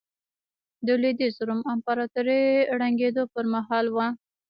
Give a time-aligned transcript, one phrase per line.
[0.85, 2.43] د لوېدیځ روم امپراتورۍ
[2.77, 4.07] ړنګېدو پرمهال وه.